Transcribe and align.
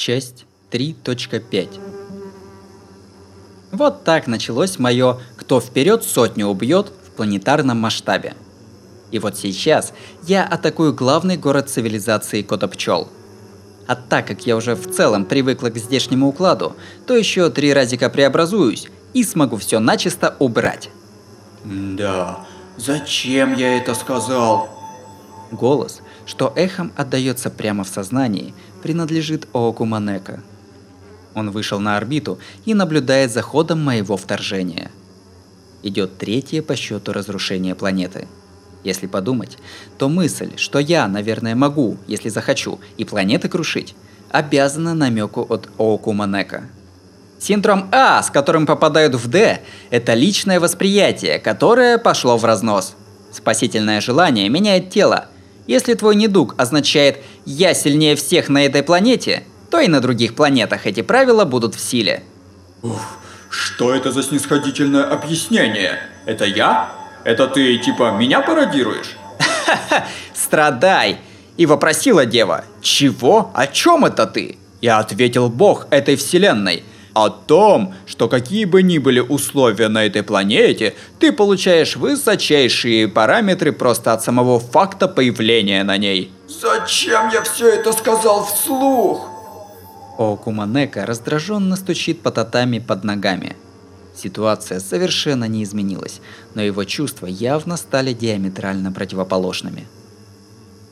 Часть 0.00 0.46
3.5 0.70 1.78
Вот 3.70 4.02
так 4.02 4.26
началось 4.28 4.78
мое 4.78 5.18
«Кто 5.36 5.60
вперед 5.60 6.04
сотню 6.04 6.46
убьет» 6.46 6.90
в 7.06 7.10
планетарном 7.10 7.76
масштабе. 7.76 8.34
И 9.10 9.18
вот 9.18 9.36
сейчас 9.36 9.92
я 10.26 10.46
атакую 10.46 10.94
главный 10.94 11.36
город 11.36 11.68
цивилизации 11.68 12.40
Котопчел. 12.40 13.10
А 13.86 13.94
так 13.94 14.26
как 14.26 14.46
я 14.46 14.56
уже 14.56 14.74
в 14.74 14.90
целом 14.90 15.26
привыкла 15.26 15.68
к 15.68 15.76
здешнему 15.76 16.28
укладу, 16.28 16.76
то 17.06 17.14
еще 17.14 17.50
три 17.50 17.74
разика 17.74 18.08
преобразуюсь 18.08 18.88
и 19.12 19.22
смогу 19.22 19.58
все 19.58 19.80
начисто 19.80 20.34
убрать. 20.38 20.88
Да, 21.62 22.46
зачем 22.78 23.54
я 23.54 23.76
это 23.76 23.94
сказал? 23.94 24.70
Голос, 25.52 26.00
что 26.24 26.52
эхом 26.56 26.90
отдается 26.96 27.50
прямо 27.50 27.84
в 27.84 27.88
сознании, 27.88 28.54
принадлежит 28.82 29.46
Ооку 29.52 29.84
Манека. 29.84 30.42
Он 31.34 31.50
вышел 31.50 31.78
на 31.80 31.96
орбиту 31.96 32.38
и 32.64 32.74
наблюдает 32.74 33.32
за 33.32 33.42
ходом 33.42 33.84
моего 33.84 34.16
вторжения. 34.16 34.90
Идет 35.82 36.18
третье 36.18 36.62
по 36.62 36.76
счету 36.76 37.12
разрушение 37.12 37.74
планеты. 37.74 38.26
Если 38.82 39.06
подумать, 39.06 39.58
то 39.98 40.08
мысль, 40.08 40.52
что 40.56 40.78
я, 40.78 41.06
наверное, 41.06 41.54
могу, 41.54 41.98
если 42.06 42.28
захочу, 42.28 42.80
и 42.96 43.04
планеты 43.04 43.48
крушить, 43.48 43.94
обязана 44.30 44.94
намеку 44.94 45.46
от 45.48 45.68
Ооку 45.78 46.12
Манека. 46.12 46.64
Синдром 47.38 47.88
А, 47.90 48.22
с 48.22 48.30
которым 48.30 48.66
попадают 48.66 49.14
в 49.14 49.28
Д, 49.28 49.62
это 49.90 50.14
личное 50.14 50.60
восприятие, 50.60 51.38
которое 51.38 51.96
пошло 51.98 52.36
в 52.36 52.44
разнос. 52.44 52.94
Спасительное 53.32 54.00
желание 54.00 54.48
меняет 54.48 54.90
тело, 54.90 55.28
если 55.70 55.94
твой 55.94 56.16
недуг 56.16 56.56
означает 56.58 57.22
«я 57.46 57.74
сильнее 57.74 58.16
всех 58.16 58.48
на 58.48 58.66
этой 58.66 58.82
планете», 58.82 59.44
то 59.70 59.78
и 59.78 59.86
на 59.86 60.00
других 60.00 60.34
планетах 60.34 60.84
эти 60.84 61.00
правила 61.00 61.44
будут 61.44 61.76
в 61.76 61.80
силе. 61.80 62.24
Ух, 62.82 63.00
что 63.50 63.94
это 63.94 64.10
за 64.10 64.24
снисходительное 64.24 65.04
объяснение? 65.04 66.00
Это 66.26 66.44
я? 66.44 66.90
Это 67.22 67.46
ты 67.46 67.78
типа 67.78 68.10
меня 68.18 68.40
пародируешь? 68.40 69.14
Страдай! 70.34 71.18
И 71.56 71.66
вопросила 71.66 72.26
дева, 72.26 72.64
чего? 72.82 73.52
О 73.54 73.68
чем 73.68 74.04
это 74.04 74.26
ты? 74.26 74.58
Я 74.80 74.98
ответил 74.98 75.48
бог 75.48 75.86
этой 75.90 76.16
вселенной– 76.16 76.82
о 77.12 77.28
том, 77.28 77.94
что 78.06 78.28
какие 78.28 78.64
бы 78.64 78.82
ни 78.82 78.98
были 78.98 79.20
условия 79.20 79.88
на 79.88 80.06
этой 80.06 80.22
планете, 80.22 80.94
ты 81.18 81.32
получаешь 81.32 81.96
высочайшие 81.96 83.08
параметры 83.08 83.72
просто 83.72 84.12
от 84.12 84.22
самого 84.22 84.60
факта 84.60 85.08
появления 85.08 85.82
на 85.84 85.96
ней. 85.96 86.32
Зачем 86.48 87.30
я 87.30 87.42
все 87.42 87.68
это 87.68 87.92
сказал 87.92 88.44
вслух? 88.44 89.28
Окуманека 90.18 91.06
раздраженно 91.06 91.76
стучит 91.76 92.20
по 92.20 92.30
татами 92.30 92.78
под 92.78 93.04
ногами. 93.04 93.56
Ситуация 94.14 94.80
совершенно 94.80 95.46
не 95.46 95.64
изменилась, 95.64 96.20
но 96.54 96.62
его 96.62 96.84
чувства 96.84 97.26
явно 97.26 97.76
стали 97.76 98.12
диаметрально 98.12 98.92
противоположными. 98.92 99.86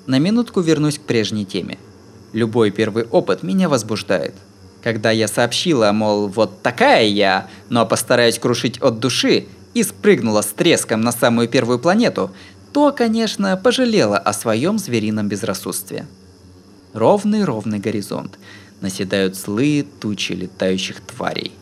На 0.06 0.18
минутку 0.18 0.60
вернусь 0.60 0.98
к 0.98 1.02
прежней 1.02 1.44
теме. 1.44 1.78
Любой 2.32 2.70
первый 2.70 3.04
опыт 3.04 3.42
меня 3.42 3.68
возбуждает– 3.68 4.34
когда 4.82 5.10
я 5.10 5.28
сообщила, 5.28 5.92
мол, 5.92 6.28
вот 6.28 6.62
такая 6.62 7.04
я, 7.06 7.48
но 7.68 7.86
постараюсь 7.86 8.38
крушить 8.38 8.78
от 8.78 9.00
души, 9.00 9.46
и 9.74 9.82
спрыгнула 9.82 10.42
с 10.42 10.46
треском 10.46 11.02
на 11.02 11.12
самую 11.12 11.48
первую 11.48 11.78
планету, 11.78 12.30
то, 12.72 12.92
конечно, 12.92 13.56
пожалела 13.56 14.18
о 14.18 14.32
своем 14.32 14.78
зверином 14.78 15.28
безрассудстве. 15.28 16.06
Ровный-ровный 16.94 17.78
горизонт. 17.78 18.38
Наседают 18.80 19.36
злые 19.36 19.82
тучи 19.82 20.32
летающих 20.32 21.00
тварей. 21.00 21.52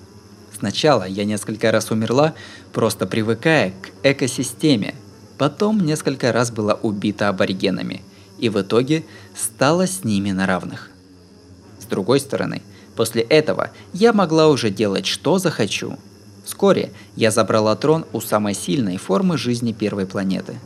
Сначала 0.59 1.07
я 1.07 1.25
несколько 1.25 1.73
раз 1.73 1.91
умерла, 1.91 2.35
просто 2.73 3.07
привыкая 3.07 3.71
к 3.71 3.91
экосистеме. 4.03 4.95
Потом 5.39 5.81
несколько 5.81 6.33
раз 6.33 6.51
была 6.51 6.75
убита 6.75 7.29
аборигенами. 7.29 8.03
И 8.39 8.49
в 8.49 8.61
итоге 8.61 9.05
стала 9.35 9.87
с 9.87 10.05
ними 10.05 10.31
на 10.31 10.47
равных. 10.47 10.91
С 11.81 11.85
другой 11.85 12.21
стороны, 12.21 12.63
После 12.97 13.23
этого 13.23 13.71
я 13.93 14.13
могла 14.13 14.49
уже 14.49 14.71
делать 14.71 15.07
что 15.07 15.39
захочу. 15.39 15.99
Вскоре 16.45 16.91
я 17.15 17.31
забрала 17.31 17.77
трон 17.77 18.07
у 18.13 18.21
самой 18.21 18.55
сильной 18.55 18.97
формы 18.97 19.37
жизни 19.37 19.73
первой 19.73 20.07
планеты. 20.07 20.59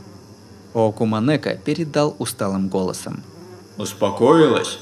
Окуманека 0.72 1.56
передал 1.56 2.14
усталым 2.18 2.68
голосом. 2.68 3.22
Успокоилась? 3.76 4.78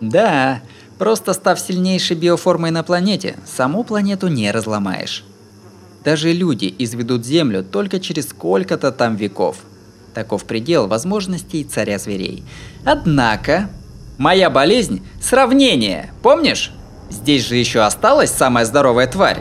Да, 0.00 0.62
просто 0.98 1.32
став 1.32 1.58
сильнейшей 1.58 2.16
биоформой 2.16 2.70
на 2.70 2.82
планете, 2.84 3.36
саму 3.46 3.84
планету 3.84 4.28
не 4.28 4.50
разломаешь. 4.52 5.24
Даже 6.04 6.32
люди 6.32 6.72
изведут 6.78 7.24
Землю 7.24 7.64
только 7.64 7.98
через 7.98 8.28
сколько-то 8.28 8.92
там 8.92 9.16
веков. 9.16 9.56
Таков 10.12 10.44
предел 10.44 10.86
возможностей 10.86 11.64
царя 11.64 11.98
зверей. 11.98 12.44
Однако, 12.84 13.70
Моя 14.18 14.48
болезнь– 14.48 15.04
сравнение, 15.20 16.12
помнишь? 16.22 16.70
Здесь 17.10 17.44
же 17.44 17.56
еще 17.56 17.80
осталась 17.80 18.30
самая 18.30 18.64
здоровая 18.64 19.08
тварь. 19.08 19.38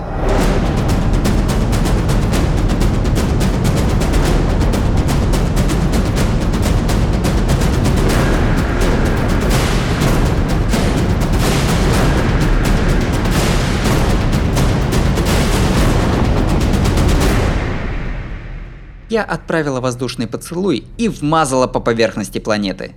Я 19.07 19.23
отправила 19.23 19.79
воздушный 19.79 20.25
поцелуй 20.25 20.85
и 20.97 21.07
вмазала 21.07 21.67
по 21.67 21.79
поверхности 21.79 22.39
планеты. 22.39 22.95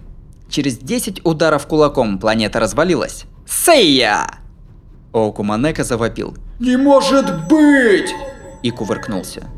Через 0.48 0.78
10 0.78 1.24
ударов 1.24 1.66
кулаком 1.66 2.18
планета 2.18 2.60
развалилась. 2.60 3.24
Сейя! 3.46 4.26
Оукуманека 5.12 5.84
завопил. 5.84 6.36
Не 6.60 6.76
может 6.76 7.48
быть! 7.48 8.10
И 8.62 8.70
кувыркнулся. 8.70 9.48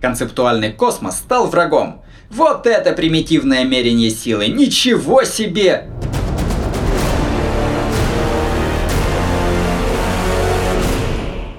Концептуальный 0.00 0.72
космос 0.72 1.16
стал 1.16 1.46
врагом. 1.48 2.02
Вот 2.30 2.66
это 2.66 2.92
примитивное 2.92 3.64
мерение 3.64 4.10
силы! 4.10 4.48
Ничего 4.48 5.24
себе! 5.24 5.88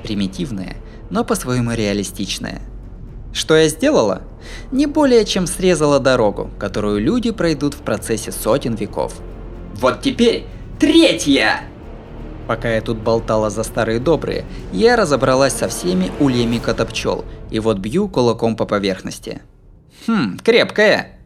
Примитивное, 0.04 0.78
но 1.10 1.24
по-своему 1.24 1.74
реалистичное– 1.74 2.62
что 3.34 3.56
я 3.56 3.68
сделала? 3.68 4.22
Не 4.72 4.86
более 4.86 5.26
чем 5.26 5.48
срезала 5.48 6.00
дорогу, 6.00 6.50
которую 6.60 7.00
люди 7.02 7.32
пройдут 7.32 7.74
в 7.74 7.80
процессе 7.80 8.32
сотен 8.32 8.76
веков. 8.76 9.16
Вот 9.76 10.02
теперь 10.02 10.46
третья! 10.80 11.62
Пока 12.48 12.74
я 12.74 12.82
тут 12.82 12.98
болтала 12.98 13.50
за 13.50 13.64
старые 13.64 14.00
добрые, 14.00 14.46
я 14.72 14.96
разобралась 14.96 15.54
со 15.54 15.68
всеми 15.68 16.12
ульями 16.20 16.60
котопчел, 16.60 17.26
и 17.52 17.60
вот 17.60 17.78
бью 17.80 18.08
кулаком 18.08 18.56
по 18.56 18.66
поверхности. 18.66 19.42
Хм, 20.08 20.40
крепкая. 20.42 21.17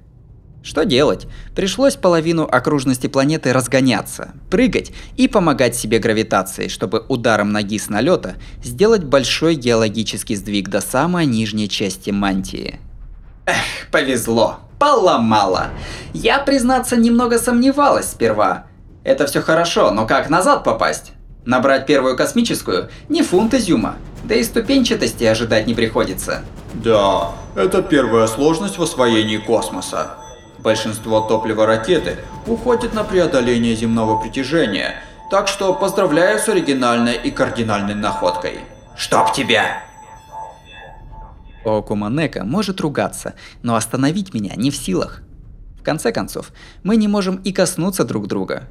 Что 0.63 0.85
делать? 0.85 1.27
Пришлось 1.55 1.95
половину 1.95 2.47
окружности 2.49 3.07
планеты 3.07 3.51
разгоняться, 3.51 4.33
прыгать 4.51 4.91
и 5.17 5.27
помогать 5.27 5.75
себе 5.75 5.97
гравитацией, 5.97 6.69
чтобы 6.69 7.03
ударом 7.07 7.51
ноги 7.51 7.79
с 7.79 7.89
налета 7.89 8.35
сделать 8.63 9.03
большой 9.03 9.55
геологический 9.55 10.35
сдвиг 10.35 10.69
до 10.69 10.81
самой 10.81 11.25
нижней 11.25 11.67
части 11.67 12.11
мантии. 12.11 12.79
Эх, 13.47 13.89
повезло. 13.91 14.59
Поломало. 14.77 15.69
Я, 16.13 16.39
признаться, 16.39 16.95
немного 16.95 17.39
сомневалась 17.39 18.11
сперва. 18.11 18.65
Это 19.03 19.25
все 19.25 19.41
хорошо, 19.41 19.91
но 19.91 20.05
как 20.05 20.29
назад 20.29 20.63
попасть? 20.63 21.13
Набрать 21.43 21.87
первую 21.87 22.15
космическую– 22.15 22.89
не 23.09 23.23
фунт 23.23 23.55
изюма. 23.55 23.95
Да 24.23 24.35
и 24.35 24.43
ступенчатости 24.43 25.23
ожидать 25.23 25.65
не 25.65 25.73
приходится. 25.73 26.43
Да, 26.75 27.31
это 27.55 27.81
первая 27.81 28.27
сложность 28.27 28.77
в 28.77 28.83
освоении 28.83 29.37
космоса. 29.37 30.20
Большинство 30.63 31.21
топлива 31.21 31.65
ракеты 31.65 32.17
уходит 32.45 32.93
на 32.93 33.03
преодоление 33.03 33.75
земного 33.75 34.21
притяжения, 34.21 35.01
так 35.31 35.47
что 35.47 35.73
поздравляю 35.73 36.37
с 36.37 36.47
оригинальной 36.47 37.15
и 37.15 37.31
кардинальной 37.31 37.95
находкой. 37.95 38.59
Чтоб 38.95 39.33
тебя! 39.33 39.83
Окуманека 41.65 42.43
может 42.43 42.81
ругаться, 42.81 43.33
но 43.63 43.75
остановить 43.75 44.33
меня 44.33 44.55
не 44.55 44.69
в 44.69 44.75
силах. 44.75 45.21
В 45.79 45.83
конце 45.83 46.11
концов, 46.11 46.51
мы 46.83 46.95
не 46.95 47.07
можем 47.07 47.37
и 47.37 47.51
коснуться 47.51 48.03
друг 48.03 48.27
друга. 48.27 48.63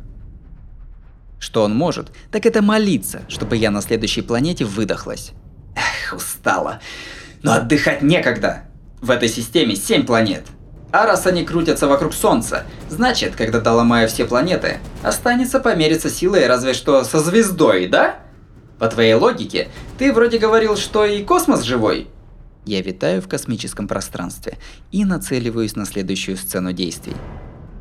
Что 1.40 1.64
он 1.64 1.74
может, 1.74 2.12
так 2.30 2.46
это 2.46 2.62
молиться, 2.62 3.22
чтобы 3.28 3.56
я 3.56 3.70
на 3.70 3.80
следующей 3.80 4.22
планете 4.22 4.64
выдохлась. 4.64 5.32
Эх, 5.74 6.14
устала. 6.14 6.80
Но 7.42 7.52
отдыхать 7.52 8.02
некогда. 8.02 8.64
В 9.00 9.10
этой 9.10 9.28
системе 9.28 9.74
семь 9.74 10.04
планет. 10.04 10.44
А 10.92 11.06
раз 11.06 11.26
они 11.26 11.44
крутятся 11.44 11.86
вокруг 11.86 12.12
Солнца, 12.12 12.64
значит, 12.88 13.36
когда 13.36 13.60
доломаю 13.60 14.08
все 14.08 14.24
планеты, 14.24 14.78
останется 15.02 15.60
помериться 15.60 16.10
силой 16.10 16.46
разве 16.46 16.74
что 16.74 17.04
со 17.04 17.20
звездой, 17.20 17.86
да? 17.86 18.16
По 18.78 18.88
твоей 18.88 19.14
логике, 19.14 19.68
ты 19.98 20.12
вроде 20.12 20.38
говорил, 20.38 20.76
что 20.76 21.04
и 21.04 21.22
космос 21.22 21.62
живой. 21.62 22.08
Я 22.64 22.82
витаю 22.82 23.22
в 23.22 23.28
космическом 23.28 23.86
пространстве 23.86 24.58
и 24.90 25.04
нацеливаюсь 25.04 25.76
на 25.76 25.86
следующую 25.86 26.36
сцену 26.36 26.72
действий. 26.72 27.14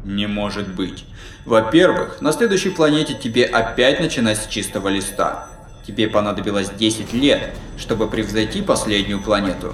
Не 0.06 0.28
может 0.28 0.74
быть. 0.76 1.06
Во-первых, 1.46 2.22
на 2.22 2.32
следующей 2.32 2.70
планете 2.70 3.16
тебе 3.16 3.46
опять 3.46 4.00
начинать 4.00 4.38
с 4.38 4.48
чистого 4.48 4.88
листа. 4.88 5.48
Тебе 5.86 6.08
понадобилось 6.08 6.70
10 6.70 7.14
лет, 7.14 7.56
чтобы 7.78 8.08
превзойти 8.08 8.62
последнюю 8.62 9.22
планету. 9.22 9.74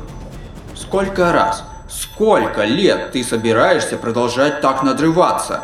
Сколько 0.76 1.32
раз, 1.32 1.64
сколько 2.06 2.64
лет 2.64 3.12
ты 3.12 3.24
собираешься 3.24 3.98
продолжать 3.98 4.62
так 4.62 4.84
надрываться? 4.84 5.64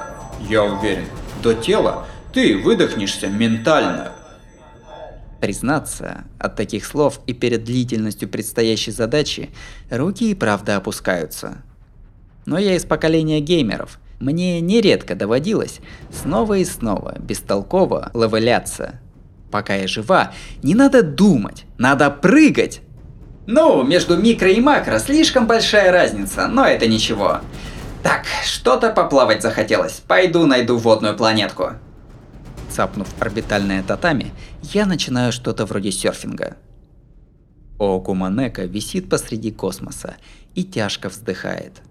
Я 0.49 0.63
уверен, 0.63 1.05
до 1.41 1.53
тела 1.53 2.07
ты 2.33 2.57
выдохнешься 2.57 3.27
ментально. 3.27 4.13
Признаться, 5.39 6.25
от 6.37 6.55
таких 6.55 6.85
слов 6.85 7.19
и 7.25 7.33
перед 7.33 7.63
длительностью 7.63 8.29
предстоящей 8.29 8.91
задачи 8.91 9.49
руки 9.89 10.31
и 10.31 10.35
правда 10.35 10.77
опускаются. 10.77 11.63
Но 12.45 12.57
я 12.57 12.75
из 12.75 12.85
поколения 12.85 13.39
геймеров. 13.39 13.99
Мне 14.19 14.61
нередко 14.61 15.15
доводилось 15.15 15.79
снова 16.11 16.59
и 16.59 16.65
снова 16.65 17.17
бестолково 17.19 18.11
левеляться. 18.13 18.99
Пока 19.49 19.75
я 19.75 19.87
жива, 19.87 20.31
не 20.61 20.75
надо 20.75 21.01
думать, 21.01 21.65
надо 21.77 22.09
прыгать. 22.11 22.81
Ну, 23.53 23.83
между 23.83 24.15
микро 24.15 24.49
и 24.49 24.61
макро 24.61 24.97
слишком 24.97 25.45
большая 25.45 25.91
разница, 25.91 26.47
но 26.47 26.65
это 26.65 26.87
ничего. 26.87 27.41
Так, 28.01 28.23
что-то 28.45 28.91
поплавать 28.91 29.41
захотелось. 29.41 30.01
Пойду 30.07 30.45
найду 30.45 30.77
водную 30.77 31.17
планетку. 31.17 31.71
Цапнув 32.69 33.09
орбитальное 33.19 33.83
татами, 33.83 34.31
я 34.61 34.85
начинаю 34.85 35.33
что-то 35.33 35.65
вроде 35.65 35.91
серфинга. 35.91 36.55
Окуманека 37.77 38.63
висит 38.63 39.09
посреди 39.09 39.51
космоса 39.51 40.15
и 40.55 40.63
тяжко 40.63 41.09
вздыхает– 41.09 41.81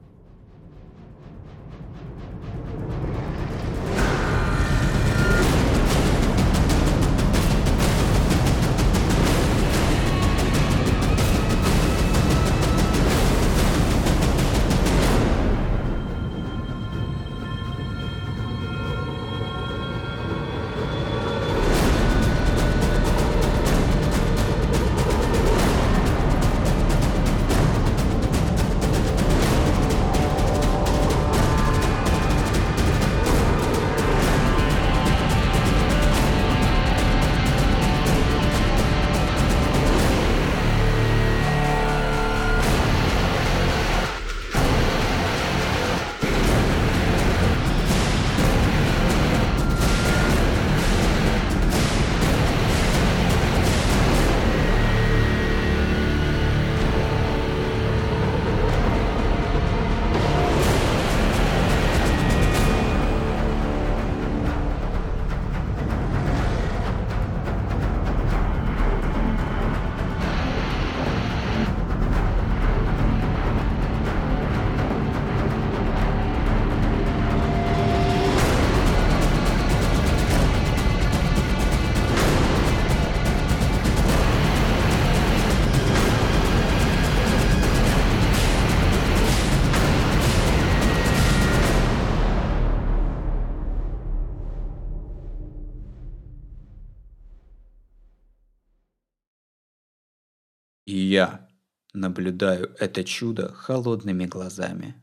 И 100.91 100.99
я 100.99 101.47
наблюдаю 101.95 102.75
это 102.81 103.05
чудо 103.05 103.55
холодными 103.55 104.27
глазами. 104.27 104.97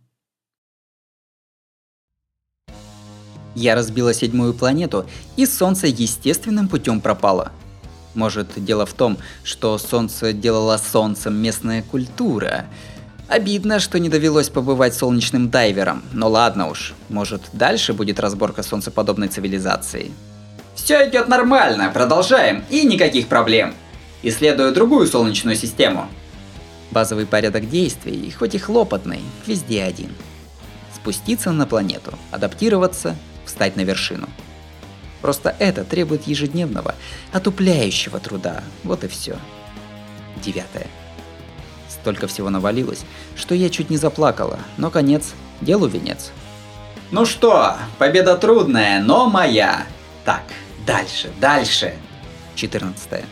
Я 3.55 3.73
разбила 3.73 4.13
седьмую 4.13 4.53
планету, 4.53 5.05
и 5.37 5.45
Солнце 5.45 5.87
естественным 5.87 6.67
путем 6.67 6.99
пропало. 6.99 7.53
Может, 8.15 8.61
дело 8.61 8.85
в 8.85 8.91
том, 8.91 9.17
что 9.45 9.77
Солнце 9.77 10.33
делало 10.33 10.75
Солнцем 10.75 11.41
местная 11.41 11.83
культура. 11.83 12.65
Обидно, 13.29 13.79
что 13.79 13.97
не 13.97 14.09
довелось 14.09 14.49
побывать 14.49 14.93
солнечным 14.93 15.49
дайвером, 15.49 16.03
но 16.11 16.27
ладно 16.27 16.67
уж, 16.67 16.95
может 17.07 17.43
дальше 17.53 17.93
будет 17.93 18.19
разборка 18.19 18.61
солнцеподобной 18.61 19.29
цивилизации. 19.29 20.11
Все 20.75 21.07
идет 21.07 21.29
нормально, 21.29 21.89
продолжаем, 21.93 22.65
и 22.69 22.85
никаких 22.85 23.29
проблем 23.29 23.73
исследуя 24.23 24.71
другую 24.71 25.07
Солнечную 25.07 25.55
систему. 25.55 26.07
Базовый 26.91 27.25
порядок 27.25 27.69
действий, 27.69 28.31
хоть 28.31 28.55
и 28.55 28.57
хлопотный, 28.57 29.21
везде 29.45 29.83
один. 29.83 30.13
Спуститься 30.95 31.51
на 31.51 31.65
планету, 31.65 32.13
адаптироваться, 32.31 33.15
встать 33.45 33.75
на 33.75 33.81
вершину. 33.81 34.27
Просто 35.21 35.55
это 35.59 35.83
требует 35.83 36.27
ежедневного, 36.27 36.95
отупляющего 37.31 38.19
труда. 38.19 38.63
Вот 38.83 39.03
и 39.03 39.07
все. 39.07 39.37
Девятое. 40.43 40.87
Столько 41.89 42.27
всего 42.27 42.49
навалилось, 42.49 43.03
что 43.35 43.55
я 43.55 43.69
чуть 43.69 43.89
не 43.89 43.97
заплакала, 43.97 44.59
но 44.77 44.91
конец, 44.91 45.33
делу 45.61 45.87
венец. 45.87 46.31
Ну 47.11 47.25
что, 47.25 47.77
победа 47.97 48.37
трудная, 48.37 49.01
но 49.01 49.29
моя. 49.29 49.85
Так, 50.25 50.43
дальше, 50.85 51.31
дальше. 51.39 51.95
14. 52.55 53.23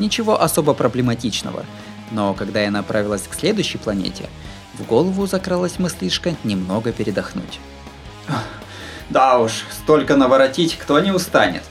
Ничего 0.00 0.42
особо 0.42 0.74
проблематичного. 0.74 1.64
Но 2.10 2.34
когда 2.34 2.60
я 2.60 2.70
направилась 2.70 3.22
к 3.28 3.34
следующей 3.34 3.78
планете, 3.78 4.28
в 4.78 4.84
голову 4.84 5.26
закралась 5.26 5.78
мыслишка 5.78 6.34
немного 6.42 6.90
передохнуть. 6.90 7.60
Да 9.10 9.38
уж, 9.38 9.64
столько 9.70 10.16
наворотить 10.16 10.76
кто 10.78 10.98
не 11.00 11.12
устанет. 11.12 11.62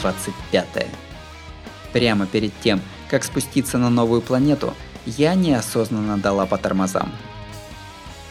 25. 0.00 0.86
Прямо 1.92 2.26
перед 2.26 2.52
тем, 2.60 2.80
как 3.08 3.24
спуститься 3.24 3.78
на 3.78 3.90
новую 3.90 4.22
планету, 4.22 4.74
я 5.06 5.34
неосознанно 5.34 6.18
дала 6.18 6.46
по 6.46 6.58
тормозам. 6.58 7.12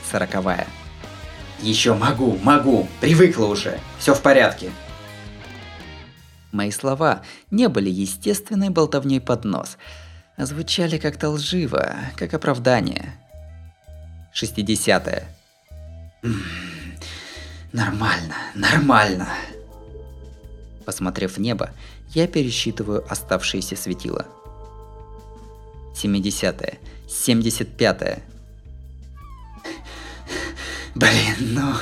Сороковая. 0.09 0.67
Еще 1.61 1.93
могу, 1.93 2.37
могу, 2.41 2.87
привыкла 3.01 3.45
уже, 3.45 3.79
все 3.97 4.13
в 4.13 4.21
порядке. 4.21 4.71
Мои 6.51 6.71
слова 6.71 7.21
не 7.51 7.67
были 7.67 7.89
естественной 7.89 8.69
болтовней 8.69 9.21
под 9.21 9.45
нос, 9.45 9.77
а 10.37 10.45
звучали 10.45 10.97
как-то 10.97 11.29
лживо, 11.29 11.95
как 12.15 12.33
оправдание. 12.33 13.13
60. 14.33 15.07
-е. 15.07 15.23
Нормально, 17.71 18.35
нормально. 18.55 19.27
Посмотрев 20.89 21.37
в 21.37 21.39
небо, 21.39 21.69
я 22.15 22.27
пересчитываю 22.27 23.05
оставшиеся 23.07 23.75
светила. 23.75 24.25
70-е, 25.93 26.79
75-е. 27.07 28.23
Блин, 30.95 31.35
ну... 31.41 31.73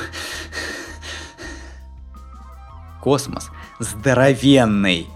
Космос 3.02 3.48
здоровенный. 3.78 5.06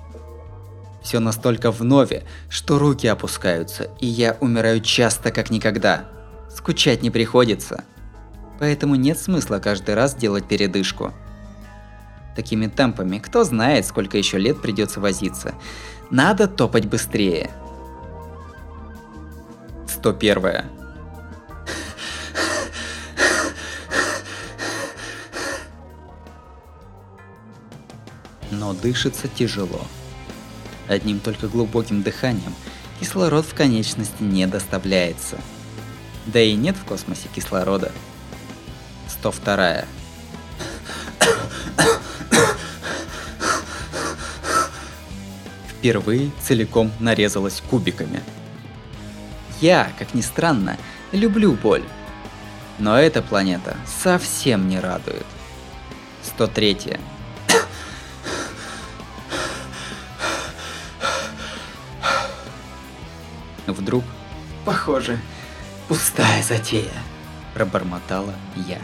Все 1.02 1.20
настолько 1.20 1.70
вновь, 1.70 2.22
что 2.48 2.78
руки 2.78 3.06
опускаются, 3.06 3.90
и 4.00 4.06
я 4.06 4.38
умираю 4.40 4.80
часто 4.80 5.30
как 5.30 5.50
никогда. 5.50 6.08
Скучать 6.48 7.02
не 7.02 7.10
приходится. 7.10 7.84
Поэтому 8.58 8.94
нет 8.94 9.18
смысла 9.18 9.58
каждый 9.58 9.94
раз 9.94 10.14
делать 10.14 10.48
передышку. 10.48 11.12
Такими 12.34 12.66
темпами, 12.66 13.18
кто 13.18 13.44
знает, 13.44 13.86
сколько 13.86 14.16
еще 14.16 14.38
лет 14.38 14.60
придется 14.60 15.00
возиться. 15.00 15.54
Надо 16.10 16.48
топать 16.48 16.86
быстрее. 16.86 17.50
101. 19.86 20.64
Но 28.50 28.74
дышится 28.74 29.28
тяжело. 29.28 29.80
Одним 30.88 31.20
только 31.20 31.48
глубоким 31.48 32.02
дыханием 32.02 32.54
кислород 33.00 33.44
в 33.44 33.54
конечности 33.54 34.22
не 34.22 34.46
доставляется. 34.46 35.36
Да 36.26 36.40
и 36.40 36.54
нет 36.54 36.76
в 36.76 36.84
космосе 36.84 37.28
кислорода. 37.34 37.90
102. 39.08 39.84
Впервые 45.82 46.30
целиком 46.40 46.92
нарезалась 47.00 47.60
кубиками. 47.68 48.22
Я, 49.60 49.90
как 49.98 50.14
ни 50.14 50.20
странно, 50.20 50.76
люблю 51.10 51.54
боль. 51.54 51.82
Но 52.78 52.96
эта 52.96 53.20
планета 53.20 53.76
совсем 54.00 54.68
не 54.68 54.78
радует. 54.78 55.26
103. 56.22 56.98
Вдруг, 63.66 64.04
похоже, 64.64 65.18
пустая 65.88 66.44
затея, 66.44 66.92
пробормотала 67.54 68.36
я. 68.68 68.78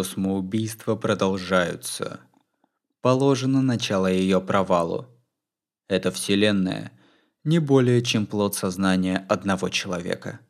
Космоубийства 0.00 0.96
продолжаются. 0.96 2.20
Положено 3.02 3.60
начало 3.60 4.06
ее 4.06 4.40
провалу. 4.40 5.08
Эта 5.90 6.10
вселенная 6.10 6.90
не 7.44 7.58
более 7.58 8.00
чем 8.00 8.24
плод 8.24 8.54
сознания 8.54 9.26
одного 9.28 9.68
человека. 9.68 10.40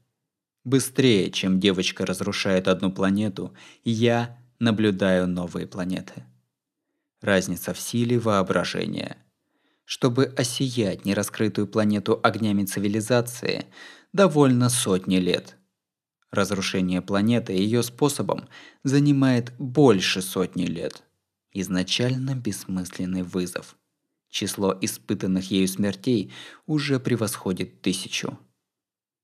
Быстрее, 0.63 1.33
чем 1.33 1.59
девочка 1.59 2.07
разрушает 2.07 2.69
одну 2.69 2.93
планету, 2.93 3.53
я 3.83 4.39
наблюдаю 4.61 5.27
новые 5.27 5.67
планеты. 5.67 6.23
Разница 7.21 7.75
в 7.75 7.81
силе 7.81 8.21
воображения. 8.21 9.17
Чтобы 9.85 10.27
осиять 10.27 11.05
нераскрытую 11.05 11.67
планету 11.67 12.21
огнями 12.23 12.67
цивилизации, 12.67 13.67
довольно 14.13 14.69
сотни 14.69 15.17
лет– 15.17 15.57
Разрушение 16.31 17.03
планеты 17.03 17.53
ее 17.53 17.83
способом 17.83 18.49
занимает 18.85 19.53
больше 19.59 20.23
сотни 20.23 20.65
лет. 20.65 21.03
Изначально 21.53 22.37
бессмысленный 22.37 23.23
вызов. 23.23 23.77
Число 24.29 24.77
испытанных 24.81 25.51
ею 25.51 25.67
смертей 25.67 26.33
уже 26.67 27.01
превосходит 27.01 27.83
тысячу. 27.83 28.39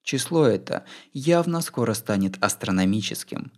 Число 0.03 0.47
это 0.47 0.85
явно 1.13 1.61
скоро 1.61 1.95
станет 1.95 2.43
астрономическим. 2.43 3.53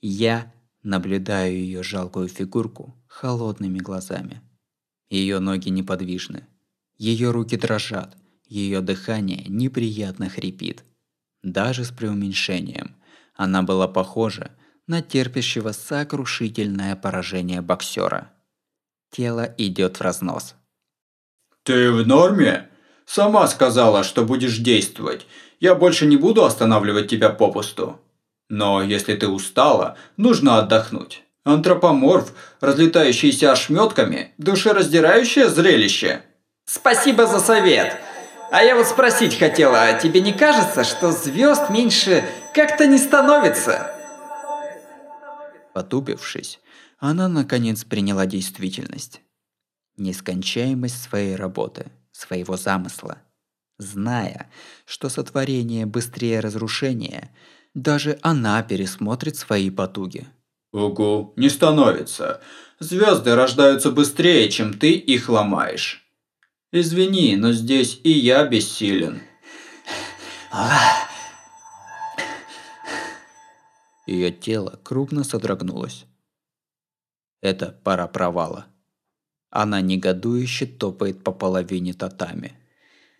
Я 0.00 0.54
наблюдаю 0.82 1.54
ее 1.54 1.82
жалкую 1.82 2.28
фигурку 2.28 2.96
холодными 3.08 3.78
глазами. 3.78 4.40
Ее 5.10 5.38
ноги 5.38 5.68
неподвижны. 5.68 6.46
Ее 6.96 7.30
руки 7.30 7.58
дрожат. 7.58 8.16
Ее 8.46 8.80
дыхание 8.80 9.44
неприятно 9.48 10.30
хрипит– 10.30 10.82
даже 11.52 11.84
с 11.84 11.90
преуменьшением. 11.90 12.96
Она 13.34 13.62
была 13.62 13.86
похожа 13.88 14.50
на 14.86 15.02
терпящего 15.02 15.72
сокрушительное 15.72 16.96
поражение 16.96 17.60
боксера. 17.60 18.32
Тело 19.10 19.54
идет 19.56 19.98
в 19.98 20.00
разнос. 20.00 20.54
«Ты 21.62 21.90
в 21.92 22.06
норме? 22.06 22.68
Сама 23.06 23.46
сказала, 23.46 24.04
что 24.04 24.24
будешь 24.24 24.58
действовать. 24.58 25.26
Я 25.60 25.74
больше 25.74 26.06
не 26.06 26.16
буду 26.16 26.44
останавливать 26.44 27.08
тебя 27.08 27.30
попусту. 27.30 28.00
Но 28.48 28.82
если 28.82 29.14
ты 29.14 29.28
устала, 29.28 29.96
нужно 30.16 30.58
отдохнуть. 30.58 31.22
Антропоморф, 31.44 32.32
разлетающийся 32.60 33.52
ошметками, 33.52 34.32
душераздирающее 34.38 35.48
зрелище». 35.48 36.22
«Спасибо 36.64 37.26
за 37.26 37.38
совет!» 37.38 37.96
А 38.50 38.62
я 38.62 38.76
вот 38.76 38.86
спросить 38.86 39.38
хотела, 39.38 39.82
а 39.82 39.94
тебе 39.94 40.20
не 40.20 40.32
кажется, 40.32 40.84
что 40.84 41.12
звезд 41.12 41.68
меньше 41.70 42.24
как-то 42.54 42.86
не 42.86 42.98
становится? 42.98 43.92
Потупившись, 45.74 46.60
она 46.98 47.28
наконец 47.28 47.84
приняла 47.84 48.26
действительность. 48.26 49.20
Нескончаемость 49.96 51.02
своей 51.02 51.36
работы, 51.36 51.86
своего 52.12 52.56
замысла. 52.56 53.18
Зная, 53.78 54.48
что 54.86 55.08
сотворение 55.08 55.84
быстрее 55.84 56.40
разрушения, 56.40 57.30
Даже 57.74 58.18
она 58.22 58.62
пересмотрит 58.62 59.36
свои 59.36 59.68
потуги. 59.68 60.26
Угу, 60.72 61.34
не 61.36 61.50
становится. 61.50 62.40
Звезды 62.78 63.34
рождаются 63.34 63.90
быстрее, 63.90 64.48
чем 64.48 64.72
ты 64.78 64.92
их 64.92 65.28
ломаешь. 65.28 66.05
Извини, 66.78 67.36
но 67.36 67.52
здесь 67.52 68.00
и 68.04 68.10
я 68.10 68.44
бессилен. 68.44 69.22
Ее 74.06 74.30
тело 74.30 74.78
крупно 74.82 75.24
содрогнулось. 75.24 76.04
Это 77.40 77.66
пара 77.82 78.06
провала. 78.06 78.66
Она 79.50 79.80
негодующе 79.80 80.66
топает 80.66 81.24
по 81.24 81.32
половине 81.32 81.94
татами. 81.94 82.52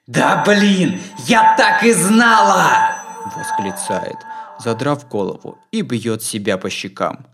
«Да 0.07 0.45
блин, 0.47 1.01
я 1.27 1.57
так 1.57 1.83
и 1.83 1.93
знала!» 1.93 2.97
Восклицает, 3.35 4.17
задрав 4.59 5.09
голову 5.09 5.59
и 5.73 5.81
бьет 5.81 6.23
себя 6.23 6.59
по 6.59 6.69
щекам. 6.69 7.27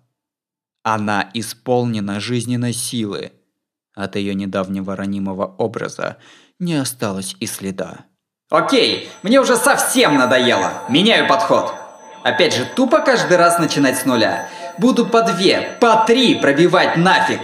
Она 0.85 1.31
исполнена 1.35 2.21
жизненной 2.21 2.73
силы. 2.73 3.33
От 3.95 4.17
ее 4.17 4.35
недавнего 4.35 4.97
ранимого 4.97 5.55
образа 5.59 6.17
не 6.59 6.75
осталось 6.75 7.37
и 7.41 7.47
следа. 7.47 8.07
Окей, 8.51 9.09
мне 9.23 9.41
уже 9.41 9.57
совсем 9.57 10.17
надоело. 10.17 10.85
Меняю 10.89 11.29
подход. 11.29 11.75
Опять 12.23 12.55
же, 12.55 12.65
тупо 12.77 13.01
каждый 13.01 13.37
раз 13.37 13.59
начинать 13.59 13.99
с 13.99 14.05
нуля. 14.05 14.49
Буду 14.79 15.07
по 15.07 15.23
две, 15.23 15.77
по 15.81 16.05
три 16.07 16.37
пробивать 16.37 16.97
нафиг. 16.97 17.41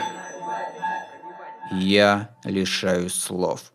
Я 1.73 2.31
лишаюсь 2.45 3.15
слов. 3.15 3.73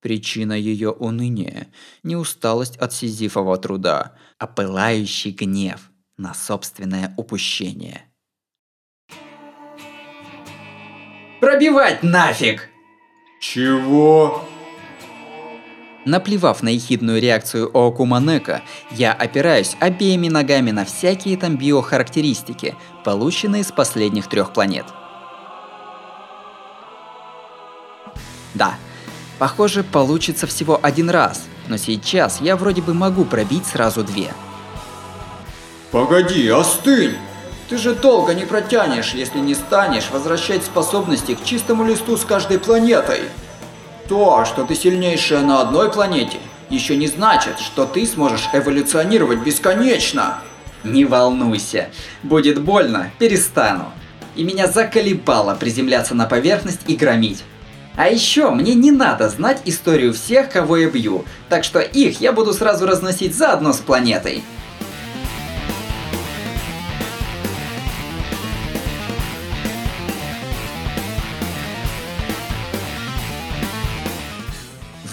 Причина 0.00 0.52
ее 0.52 0.90
уныния– 0.90 1.68
не 2.02 2.16
усталость 2.16 2.76
от 2.76 2.92
сизифового 2.92 3.56
труда, 3.56 4.14
а 4.38 4.46
пылающий 4.46 5.32
гнев 5.32 5.90
на 6.16 6.34
собственное 6.34 7.14
упущение. 7.16 8.07
Пробивать 11.40 12.02
нафиг! 12.02 12.68
Чего? 13.40 14.44
Наплевав 16.04 16.62
на 16.62 16.70
ехидную 16.70 17.20
реакцию 17.20 17.70
Оокуманека, 17.72 18.62
я 18.90 19.12
опираюсь 19.12 19.76
обеими 19.78 20.28
ногами 20.28 20.72
на 20.72 20.84
всякие 20.84 21.36
там 21.36 21.56
биохарактеристики, 21.56 22.74
полученные 23.04 23.62
с 23.62 23.70
последних 23.70 24.28
трех 24.28 24.52
планет. 24.52 24.86
Да, 28.54 28.74
похоже, 29.38 29.84
получится 29.84 30.48
всего 30.48 30.80
один 30.82 31.10
раз, 31.10 31.46
но 31.68 31.76
сейчас 31.76 32.40
я 32.40 32.56
вроде 32.56 32.82
бы 32.82 32.94
могу 32.94 33.24
пробить 33.24 33.66
сразу 33.66 34.02
две. 34.02 34.32
Погоди, 35.92 36.48
остынь! 36.48 37.16
Ты 37.68 37.76
же 37.76 37.94
долго 37.94 38.32
не 38.32 38.46
протянешь, 38.46 39.12
если 39.12 39.38
не 39.40 39.54
станешь 39.54 40.08
возвращать 40.10 40.64
способности 40.64 41.34
к 41.34 41.44
чистому 41.44 41.84
листу 41.84 42.16
с 42.16 42.24
каждой 42.24 42.58
планетой. 42.58 43.20
То, 44.08 44.46
что 44.46 44.64
ты 44.64 44.74
сильнейшая 44.74 45.42
на 45.42 45.60
одной 45.60 45.92
планете, 45.92 46.38
еще 46.70 46.96
не 46.96 47.08
значит, 47.08 47.58
что 47.58 47.84
ты 47.84 48.06
сможешь 48.06 48.48
эволюционировать 48.54 49.40
бесконечно. 49.40 50.38
Не 50.82 51.04
волнуйся, 51.04 51.90
будет 52.22 52.62
больно, 52.62 53.10
перестану. 53.18 53.92
И 54.34 54.44
меня 54.44 54.66
заколебало 54.66 55.54
приземляться 55.54 56.14
на 56.14 56.24
поверхность 56.24 56.80
и 56.86 56.96
громить. 56.96 57.44
А 57.96 58.08
еще 58.08 58.50
мне 58.50 58.74
не 58.74 58.92
надо 58.92 59.28
знать 59.28 59.60
историю 59.66 60.14
всех, 60.14 60.50
кого 60.50 60.78
я 60.78 60.88
бью, 60.88 61.26
так 61.50 61.64
что 61.64 61.80
их 61.80 62.20
я 62.20 62.32
буду 62.32 62.54
сразу 62.54 62.86
разносить 62.86 63.34
заодно 63.34 63.74
с 63.74 63.78
планетой. 63.78 64.42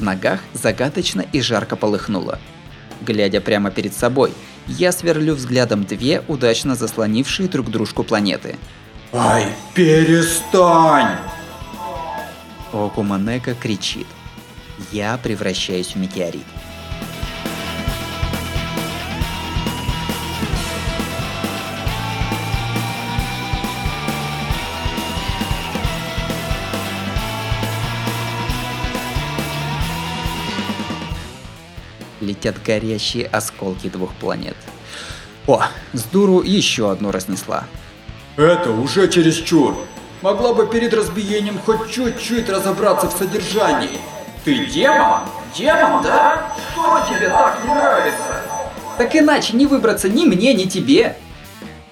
Ногах 0.05 0.39
загадочно 0.53 1.25
и 1.33 1.41
жарко 1.41 1.75
полыхнуло. 1.75 2.39
Глядя 3.01 3.41
прямо 3.41 3.71
перед 3.71 3.93
собой, 3.93 4.31
я 4.67 4.91
сверлю 4.91 5.35
взглядом 5.35 5.83
две 5.83 6.21
удачно 6.27 6.75
заслонившие 6.75 7.49
друг 7.49 7.69
дружку 7.69 8.03
планеты. 8.03 8.55
Ай, 9.11 9.47
перестань! 9.73 11.17
Окуманека 12.71 13.53
кричит. 13.53 14.07
Я 14.91 15.17
превращаюсь 15.21 15.95
в 15.95 15.95
метеорит. 15.95 16.45
Летят 32.45 32.62
горящие 32.62 33.25
осколки 33.25 33.89
двух 33.89 34.13
планет. 34.13 34.55
О, 35.47 35.63
с 35.93 36.03
дуру 36.03 36.43
еще 36.43 36.91
одну 36.91 37.10
разнесла. 37.10 37.63
Это 38.38 38.69
уже 38.69 39.08
чересчур. 39.08 39.75
Могла 40.21 40.53
бы 40.53 40.67
перед 40.67 40.93
разбиением 40.93 41.58
хоть 41.58 41.89
чуть-чуть 41.89 42.47
разобраться 42.47 43.10
в 43.10 43.13
содержании. 43.13 43.97
Ты 44.43 44.67
демон? 44.67 45.21
Демон, 45.58 46.03
да? 46.03 46.55
Что 46.71 47.03
тебе 47.10 47.29
так 47.29 47.63
не 47.63 47.73
нравится? 47.73 48.41
Так 48.99 49.15
иначе 49.15 49.58
не 49.58 49.65
выбраться 49.65 50.08
ни 50.08 50.25
мне, 50.25 50.53
ни 50.53 50.65
тебе. 50.65 51.17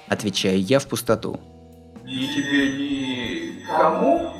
Отвечаю 0.06 0.62
я 0.62 0.78
в 0.78 0.86
пустоту. 0.86 1.40
Ни 2.04 2.26
тебе, 2.26 2.72
ни... 2.78 3.66
кому? 3.76 4.32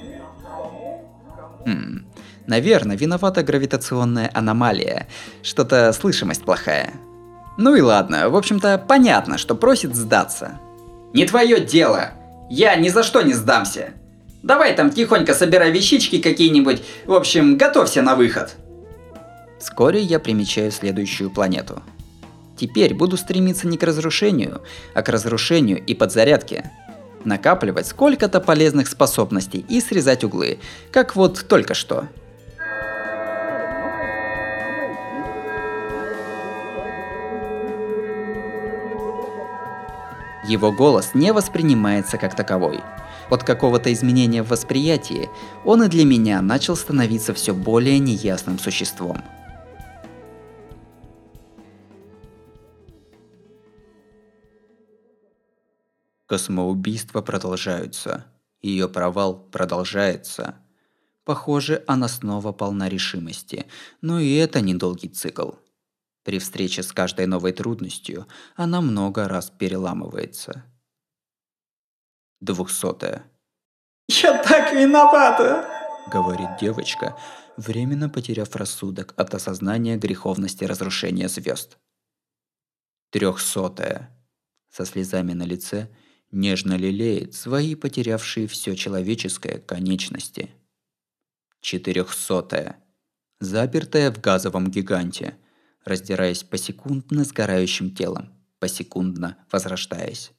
Хм, 1.67 2.07
наверное, 2.47 2.97
виновата 2.97 3.43
гравитационная 3.43 4.31
аномалия. 4.35 5.09
Что-то 5.43 5.93
слышимость 5.93 6.45
плохая. 6.45 6.93
Ну 7.57 7.75
и 7.75 7.81
ладно, 7.81 8.29
в 8.31 8.37
общем-то, 8.37 8.85
понятно, 8.89 9.39
что 9.39 9.55
просит 9.55 9.95
сдаться. 9.95 10.59
Не 11.13 11.27
твое 11.27 11.61
дело. 11.61 12.11
Я 12.51 12.75
ни 12.77 12.89
за 12.89 13.03
что 13.03 13.23
не 13.23 13.33
сдамся. 13.33 13.91
Давай 14.43 14.75
там 14.75 14.91
тихонько 14.91 15.33
собирай 15.35 15.71
вещички 15.71 16.21
какие-нибудь. 16.21 16.83
В 17.07 17.15
общем, 17.15 17.57
готовься 17.57 18.03
на 18.03 18.15
выход. 18.15 18.57
Вскоре 19.59 20.01
я 20.01 20.19
примечаю 20.19 20.71
следующую 20.71 21.31
планету. 21.31 21.83
Теперь 22.57 22.95
буду 22.95 23.17
стремиться 23.17 23.67
не 23.67 23.79
к 23.79 23.83
разрушению, 23.83 24.63
а 24.95 25.03
к 25.03 25.09
разрушению 25.09 25.83
и 25.83 25.95
подзарядке. 25.95 26.71
Накапливать 27.25 27.87
сколько-то 27.87 28.41
полезных 28.41 28.89
способностей 28.89 29.65
и 29.69 29.81
срезать 29.81 30.25
углы, 30.25 30.59
как 30.93 31.17
вот 31.17 31.47
только 31.49 31.73
что. 31.73 32.09
Его 40.47 40.73
голос 40.73 41.15
не 41.15 41.33
воспринимается 41.33 42.19
как 42.19 42.37
таковой. 42.37 42.81
От 43.31 43.45
какого-то 43.45 43.91
изменения 43.93 44.43
в 44.43 44.49
восприятии 44.49 45.31
он 45.65 45.83
и 45.83 45.89
для 45.89 46.05
меня 46.05 46.43
начал 46.43 46.77
становиться 46.77 47.33
все 47.33 47.55
более 47.55 47.99
неясным 47.99 48.59
существом. 48.59 49.23
Космоубийства 56.27 57.23
продолжаются. 57.23 58.27
Ее 58.61 58.89
провал 58.89 59.39
продолжается. 59.51 60.57
Похоже, 61.25 61.83
она 61.87 62.07
снова 62.09 62.53
полна 62.53 62.91
решимости, 62.91 63.65
но 64.03 64.21
и 64.21 64.35
это 64.35 64.61
недолгий 64.61 65.09
цикл. 65.09 65.53
При 66.25 66.39
встрече 66.39 66.83
с 66.83 66.91
каждой 66.93 67.27
новой 67.27 67.53
трудностью 67.53 68.27
она 68.57 68.81
много 68.81 69.29
раз 69.29 69.51
переламывается. 69.51 70.65
Двухсотая. 72.41 73.31
Я 74.09 74.43
так 74.43 74.73
виновата! 74.73 75.69
Говорит 76.11 76.49
девочка, 76.61 77.17
временно 77.57 78.09
потеряв 78.09 78.55
рассудок 78.57 79.15
от 79.17 79.35
осознания 79.35 79.97
греховности 79.97 80.65
разрушения 80.65 81.29
звезд. 81.29 81.79
Трехсотая. 83.11 84.11
Со 84.71 84.85
слезами 84.85 85.33
на 85.33 85.45
лице 85.45 85.89
нежно 86.31 86.75
лелеет 86.75 87.35
свои 87.35 87.75
потерявшие 87.75 88.49
все 88.49 88.75
человеческое 88.75 89.59
конечности. 89.59 90.51
Четырехсотая. 91.61 92.83
Запертая 93.41 94.11
в 94.11 94.21
газовом 94.21 94.71
гиганте, 94.71 95.39
раздираясь 95.85 96.43
посекундно 96.45 97.25
сгорающим 97.25 97.95
телом, 97.95 98.33
посекундно 98.59 99.45
возрождаясь. 99.51 100.33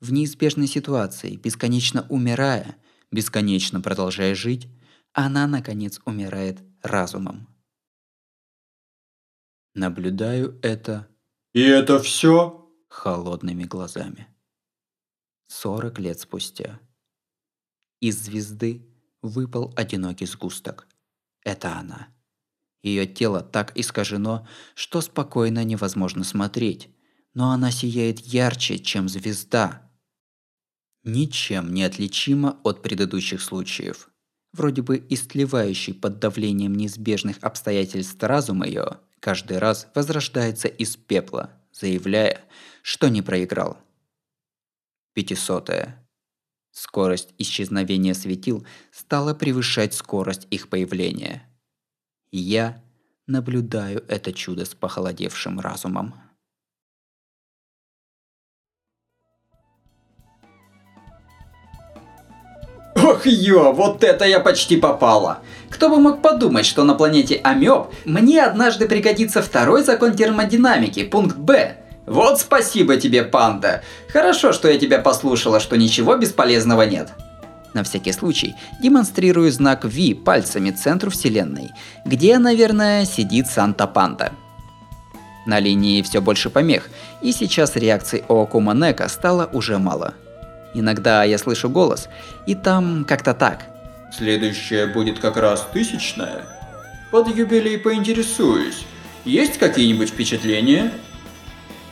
В 0.00 0.12
неизбежной 0.12 0.66
ситуации, 0.66 1.36
бесконечно 1.36 2.06
умирая, 2.10 2.76
бесконечно 3.10 3.80
продолжая 3.80 4.34
жить, 4.34 4.68
она, 5.12 5.46
наконец, 5.46 6.00
умирает 6.04 6.62
разумом. 6.82 7.48
Наблюдаю 9.74 10.58
это 10.62 11.08
И 11.52 11.62
это 11.62 11.98
все? 11.98 12.70
Холодными 12.88 13.64
глазами. 13.64 14.28
40 15.48 15.98
лет 15.98 16.20
спустя. 16.20 16.80
Из 18.00 18.18
звезды 18.18 18.86
выпал 19.22 19.72
одинокий 19.76 20.26
сгусток. 20.26 20.86
Это 21.42 21.76
она. 21.76 22.15
Ее 22.86 23.04
тело 23.04 23.42
так 23.42 23.76
искажено, 23.76 24.46
что 24.76 25.00
спокойно 25.00 25.64
невозможно 25.64 26.22
смотреть, 26.22 26.88
но 27.34 27.50
она 27.50 27.72
сияет 27.72 28.20
ярче, 28.20 28.78
чем 28.78 29.08
звезда. 29.08 29.90
Ничем 31.02 31.74
не 31.74 31.82
отличима 31.82 32.60
от 32.62 32.82
предыдущих 32.82 33.42
случаев. 33.42 34.08
Вроде 34.52 34.82
бы 34.82 35.04
истлевающий 35.10 35.94
под 35.94 36.20
давлением 36.20 36.76
неизбежных 36.76 37.38
обстоятельств 37.40 38.22
разум 38.22 38.62
ее 38.62 39.00
каждый 39.18 39.58
раз 39.58 39.88
возрождается 39.96 40.68
из 40.68 40.96
пепла, 40.96 41.60
заявляя, 41.72 42.44
что 42.82 43.08
не 43.08 43.20
проиграл. 43.20 43.78
Пятисотая. 45.12 46.08
Скорость 46.70 47.34
исчезновения 47.38 48.14
светил 48.14 48.64
стала 48.92 49.34
превышать 49.34 49.92
скорость 49.92 50.46
их 50.50 50.68
появления. 50.68 51.50
Я 52.32 52.82
наблюдаю 53.26 54.04
это 54.08 54.32
чудо 54.32 54.64
с 54.64 54.74
похолодевшим 54.74 55.60
разумом. 55.60 56.14
Ох, 62.96 63.26
ё, 63.26 63.72
вот 63.72 64.02
это 64.02 64.24
я 64.24 64.40
почти 64.40 64.76
попала. 64.76 65.40
Кто 65.70 65.88
бы 65.88 66.00
мог 66.00 66.22
подумать, 66.22 66.66
что 66.66 66.82
на 66.82 66.94
планете 66.94 67.36
Амёб 67.44 67.92
мне 68.04 68.42
однажды 68.42 68.88
пригодится 68.88 69.42
второй 69.42 69.84
закон 69.84 70.16
термодинамики, 70.16 71.04
пункт 71.04 71.36
Б. 71.36 71.76
Вот 72.06 72.40
спасибо 72.40 72.96
тебе, 72.96 73.22
панда. 73.22 73.82
Хорошо, 74.08 74.52
что 74.52 74.68
я 74.68 74.78
тебя 74.78 74.98
послушала, 74.98 75.60
что 75.60 75.76
ничего 75.76 76.16
бесполезного 76.16 76.82
нет. 76.82 77.10
На 77.76 77.82
всякий 77.82 78.12
случай 78.12 78.56
демонстрирую 78.80 79.52
знак 79.52 79.84
V 79.84 80.14
пальцами 80.14 80.70
центру 80.70 81.10
Вселенной, 81.10 81.72
где, 82.06 82.38
наверное, 82.38 83.04
сидит 83.04 83.48
Санта-Панда. 83.48 84.32
На 85.46 85.60
линии 85.60 86.00
все 86.00 86.22
больше 86.22 86.48
помех, 86.48 86.88
и 87.20 87.32
сейчас 87.32 87.76
реакций 87.76 88.24
Оокума 88.28 88.72
Нека 88.72 89.08
стало 89.08 89.50
уже 89.52 89.78
мало– 89.78 90.14
Иногда 90.78 91.24
я 91.24 91.38
слышу 91.38 91.70
голос, 91.70 92.08
и 92.46 92.54
там 92.54 93.06
как-то 93.06 93.32
так. 93.32 93.64
Следующая 94.12 94.86
будет 94.86 95.18
как 95.18 95.38
раз 95.38 95.66
тысячная. 95.72 96.44
Под 97.10 97.34
юбилей 97.34 97.78
поинтересуюсь. 97.78 98.84
Есть 99.24 99.58
какие-нибудь 99.58 100.10
впечатления? 100.10 100.92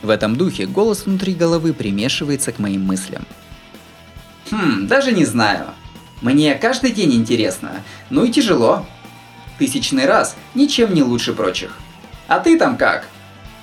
В 0.03 0.09
этом 0.11 0.35
духе 0.35 0.67
голос 0.67 1.05
внутри 1.07 1.33
головы 1.33 1.73
примешивается 1.73 2.51
к 2.51 2.59
моим 2.59 2.85
мыслям. 2.85 3.25
Хм, 4.51 4.87
даже 4.87 5.11
не 5.11 5.25
знаю. 5.25 5.67
Мне 6.21 6.55
каждый 6.55 6.91
день 6.91 7.13
интересно, 7.13 7.83
ну 8.09 8.23
и 8.23 8.31
тяжело. 8.31 8.85
Тысячный 9.59 10.05
раз 10.05 10.35
ничем 10.53 10.93
не 10.93 11.03
лучше 11.03 11.33
прочих. 11.33 11.77
А 12.27 12.39
ты 12.39 12.57
там 12.57 12.77
как? 12.77 13.07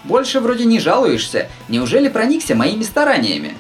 Больше 0.05 0.41
вроде 0.41 0.65
не 0.65 0.81
жалуешься, 0.81 1.49
неужели 1.69 2.09
проникся 2.09 2.55
моими 2.55 2.83
стараниями? 2.83 3.55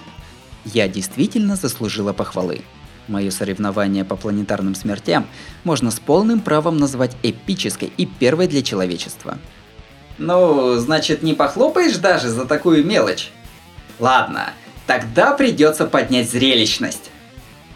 Я 0.64 0.88
действительно 0.88 1.56
заслужила 1.56 2.12
похвалы. 2.12 2.62
Мое 3.08 3.30
соревнование 3.30 4.04
по 4.04 4.16
планетарным 4.16 4.74
смертям 4.74 5.26
можно 5.64 5.90
с 5.90 5.98
полным 5.98 6.40
правом 6.40 6.78
назвать 6.78 7.16
эпической 7.22 7.92
и 7.96 8.06
первой 8.06 8.46
для 8.46 8.62
человечества. 8.62 9.38
Ну, 10.18 10.76
значит, 10.76 11.22
не 11.22 11.34
похлопаешь 11.34 11.96
даже 11.96 12.28
за 12.28 12.44
такую 12.44 12.84
мелочь? 12.84 13.30
Ладно, 13.98 14.50
тогда 14.86 15.32
придется 15.32 15.86
поднять 15.86 16.30
зрелищность. 16.30 17.10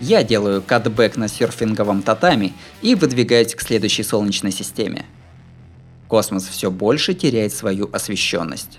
Я 0.01 0.23
делаю 0.23 0.63
cutback 0.63 1.17
на 1.17 1.29
серфинговом 1.29 2.03
татами 2.03 2.53
и 2.83 2.95
выдвигаюсь 2.95 3.55
к 3.55 3.63
следующей 3.63 4.03
солнечной 4.03 4.53
системе. 4.53 5.07
Космос 6.07 6.47
все 6.47 6.71
больше 6.71 7.15
теряет 7.15 7.53
свою 7.53 7.89
освещенность. 7.93 8.79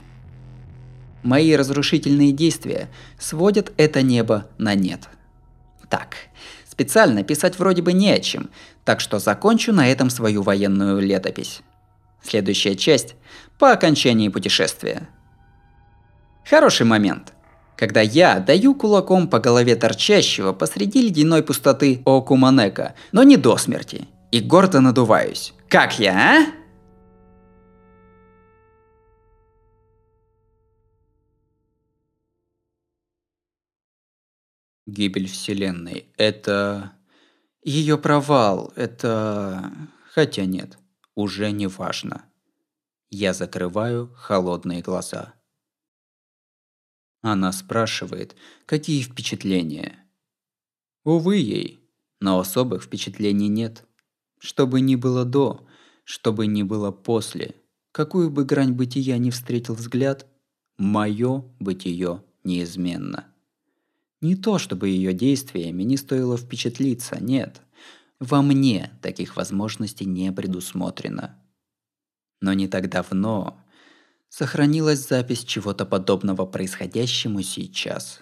Мои 1.23 1.55
разрушительные 1.55 2.31
действия 2.31 2.89
сводят 3.19 3.73
это 3.77 4.01
небо 4.01 4.47
на 4.57 4.75
нет. 4.75 5.09
Так, 5.89 6.15
специально 6.69 7.23
писать 7.23 7.57
вроде 7.57 7.81
бы 7.81 7.93
не 7.93 8.11
о 8.11 8.19
чем, 8.19 8.49
так 8.85 8.99
что 8.99 9.19
закончу 9.19 9.73
на 9.73 9.91
этом 9.91 10.09
свою 10.09 10.43
военную 10.43 10.99
летопись. 11.01 11.61
Следующая 12.21 12.75
часть 12.75 13.15
по 13.57 13.71
окончании 13.71 14.29
путешествия. 14.29 15.09
Хороший 16.47 16.85
момент, 16.85 17.33
когда 17.77 18.01
я 18.01 18.39
даю 18.39 18.73
кулаком 18.73 19.29
по 19.29 19.39
голове 19.39 19.75
торчащего 19.75 20.51
посреди 20.51 21.03
ледяной 21.03 21.43
пустоты 21.43 22.01
Окуманека, 22.05 22.95
но 23.11 23.23
не 23.23 23.37
до 23.37 23.55
смерти, 23.57 24.07
и 24.31 24.41
гордо 24.41 24.81
надуваюсь. 24.81 25.53
Как 25.69 25.99
я, 25.99 26.41
а? 26.41 26.45
Гибель 34.87 35.27
Вселенной– 35.27 36.07
это... 36.17 36.93
Ее 37.63 37.97
провал– 37.97 38.71
это... 38.75 39.71
Хотя 40.13 40.45
нет, 40.45 40.79
уже 41.13 41.51
не 41.51 41.67
важно. 41.67 42.23
Я 43.09 43.33
закрываю 43.33 44.13
холодные 44.15 44.81
глаза. 44.81 45.36
Она 47.27 47.51
спрашивает, 47.51 48.37
какие 48.65 49.01
впечатления. 49.01 49.97
Увы 51.03 51.35
ей, 51.35 51.81
но 52.21 52.39
особых 52.39 52.83
впечатлений 52.83 53.49
нет. 53.49 53.83
Что 54.39 54.65
бы 54.65 54.79
ни 54.79 54.95
было 54.95 55.25
до, 55.25 55.67
что 56.05 56.31
бы 56.31 56.47
ни 56.47 56.63
было 56.63 56.89
после, 56.91 57.53
какую 57.91 58.29
бы 58.29 58.45
грань 58.45 58.71
бытия 58.71 59.17
не 59.17 59.29
встретил 59.29 59.73
взгляд, 59.73 60.25
мое 60.77 61.43
бытие 61.59 62.23
неизменно. 62.45 63.27
Не 64.21 64.37
то, 64.37 64.57
чтобы 64.57 64.87
ее 64.87 65.11
действиями 65.11 65.83
не 65.83 65.97
стоило 65.97 66.37
впечатлиться, 66.37 67.21
нет. 67.21 67.61
Во 68.21 68.41
мне 68.41 68.97
таких 69.01 69.35
возможностей 69.35 70.05
не 70.05 70.31
предусмотрено. 70.31 71.37
Но 72.39 72.53
не 72.53 72.69
так 72.69 72.89
давно 72.89 73.61
сохранилась 74.29 75.07
запись 75.07 75.43
чего-то 75.43 75.85
подобного 75.85 76.45
происходящему 76.45 77.41
сейчас. 77.41 78.21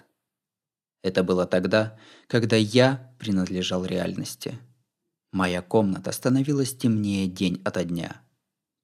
Это 1.02 1.22
было 1.22 1.46
тогда, 1.46 1.98
когда 2.26 2.56
я 2.56 3.14
принадлежал 3.18 3.84
реальности. 3.84 4.58
Моя 5.32 5.62
комната 5.62 6.12
становилась 6.12 6.76
темнее 6.76 7.26
день 7.26 7.60
ото 7.64 7.84
дня. 7.84 8.22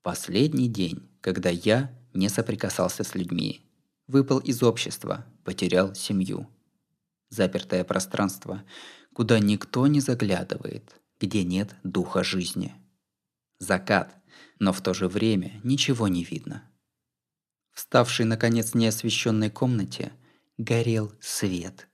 Последний 0.03 0.69
день, 0.69 1.09
когда 1.21 1.51
я 1.51 1.91
не 2.13 2.29
соприкасался 2.29 3.05
с 3.05 3.15
людьми, 3.15 3.63
выпал 4.07 4.39
из 4.39 4.63
общества, 4.63 5.25
потерял 5.45 5.95
семью 5.95 6.49
запертое 7.33 7.83
пространство, 7.83 8.63
куда 9.15 9.39
никто 9.39 9.87
не 9.87 10.01
заглядывает, 10.01 11.01
где 11.19 11.43
нет 11.43 11.75
духа 11.83 12.23
жизни. 12.23 12.75
Закат, 13.59 14.15
но 14.59 14.73
в 14.73 14.81
то 14.81 14.93
же 14.95 15.09
время 15.09 15.61
ничего 15.65 16.09
не 16.09 16.25
видно. 16.25 16.63
Вставший, 17.73 18.27
наконец, 18.27 18.75
неосвещенной 18.75 19.51
комнате 19.51 20.13
горел 20.59 21.13
свет. 21.21 21.89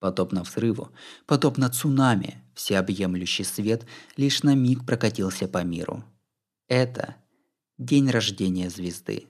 Подобно 0.00 0.42
взрыву, 0.42 0.90
подобно 1.26 1.68
цунами, 1.70 2.42
всеобъемлющий 2.54 3.44
свет 3.44 3.86
лишь 4.16 4.42
на 4.42 4.54
миг 4.54 4.86
прокатился 4.86 5.48
по 5.48 5.62
миру. 5.64 6.04
Это 6.68 7.16
день 7.78 8.10
рождения 8.10 8.70
звезды. 8.70 9.28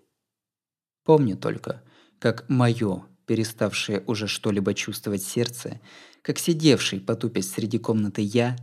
Помню 1.05 1.37
только, 1.37 1.83
как 2.19 2.49
мое 2.49 3.07
переставшее 3.27 4.03
уже 4.07 4.27
что-либо 4.27 4.75
чувствовать 4.75 5.23
сердце, 5.23 5.81
как 6.23 6.39
сидевший, 6.39 7.01
потупясь 7.01 7.51
среди 7.51 7.79
комнаты 7.79 8.23
я, 8.23 8.57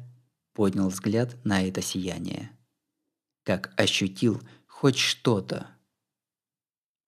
поднял 0.54 0.90
взгляд 0.90 1.38
на 1.44 1.66
это 1.66 1.82
сияние. 1.82 2.52
Как 3.44 3.74
ощутил 3.78 4.42
хоть 4.68 4.98
что-то. 4.98 5.68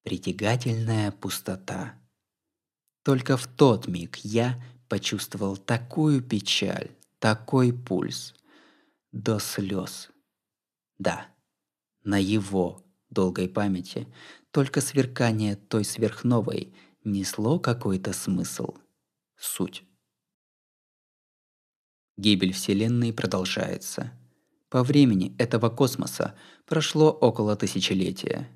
Притягательная 0.08 1.12
пустота. 1.12 2.00
Только 3.02 3.36
в 3.36 3.46
тот 3.46 3.88
миг 3.88 4.16
я 4.16 4.58
почувствовал 4.88 5.58
такую 5.58 6.22
печаль, 6.22 6.96
такой 7.18 7.74
пульс. 7.74 8.34
До 9.12 9.38
слез. 9.38 10.08
Да, 10.96 11.26
на 12.04 12.16
его 12.16 12.86
долгой 13.10 13.50
памяти 13.50 14.08
только 14.50 14.80
сверкание 14.80 15.56
той 15.56 15.84
сверхновой– 15.84 16.74
несло 17.04 17.58
какой-то 17.58 18.14
смысл, 18.14 18.78
суть. 19.36 19.84
Гибель 22.16 22.54
Вселенной 22.54 23.12
продолжается. 23.12 24.18
По 24.70 24.82
времени 24.82 25.36
этого 25.38 25.68
космоса 25.68 26.34
прошло 26.64 27.10
около 27.10 27.56
тысячелетия. 27.56 28.48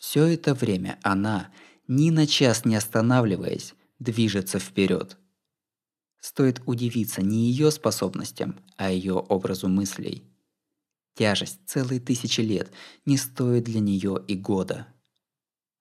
Все 0.00 0.24
это 0.24 0.54
время 0.54 0.98
она, 1.02 1.52
ни 1.86 2.10
на 2.10 2.26
час 2.26 2.64
не 2.64 2.74
останавливаясь, 2.74 3.74
движется 3.98 4.58
вперед. 4.58 5.18
Стоит 6.20 6.62
удивиться 6.64 7.22
не 7.22 7.50
ее 7.50 7.70
способностям, 7.70 8.58
а 8.76 8.90
ее 8.90 9.12
образу 9.12 9.68
мыслей. 9.68 10.24
Тяжесть 11.14 11.60
целые 11.66 12.00
тысячи 12.00 12.40
лет 12.40 12.72
не 13.04 13.18
стоит 13.18 13.64
для 13.64 13.80
нее 13.80 14.24
и 14.26 14.36
года. 14.36 14.86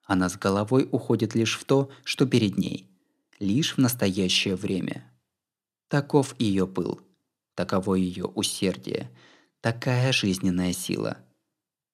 Она 0.04 0.28
с 0.28 0.38
головой 0.38 0.88
уходит 0.92 1.34
лишь 1.34 1.58
в 1.58 1.64
то, 1.64 1.90
что 2.04 2.26
перед 2.26 2.58
ней, 2.58 2.92
лишь 3.40 3.76
в 3.76 3.78
настоящее 3.78 4.58
время. 4.58 5.10
Таков 5.88 6.36
ее 6.40 6.68
пыл, 6.68 7.00
таково 7.56 7.96
ее 7.96 8.26
усердие, 8.26 9.10
такая 9.62 10.12
жизненная 10.12 10.74
сила. 10.74 11.20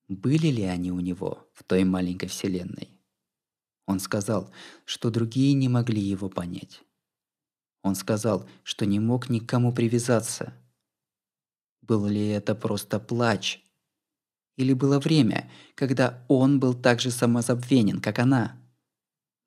Были 0.08 0.48
ли 0.48 0.64
они 0.64 0.92
у 0.92 1.00
него 1.00 1.48
в 1.54 1.64
той 1.64 1.84
маленькой 1.84 2.30
вселенной? 2.30 2.90
Он 3.88 4.00
сказал, 4.00 4.52
что 4.86 5.10
другие 5.10 5.54
не 5.54 5.70
могли 5.70 6.02
его 6.02 6.30
понять. 6.30 6.84
Он 7.82 7.96
сказал, 7.96 8.48
что 8.64 8.86
не 8.86 9.00
мог 9.00 9.30
никому 9.30 9.74
привязаться. 9.74 10.54
Был 11.82 12.08
ли 12.08 12.28
это 12.30 12.56
просто 12.56 13.00
плач? 13.00 13.64
Или 14.58 14.74
было 14.74 15.00
время, 15.00 15.52
когда 15.76 16.24
он 16.28 16.60
был 16.60 16.74
так 16.74 17.00
же 17.00 17.12
самозабвенен, 17.12 18.00
как 18.00 18.20
она? 18.20 18.60